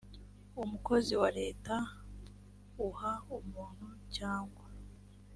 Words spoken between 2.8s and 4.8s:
uha umuntu cyangwa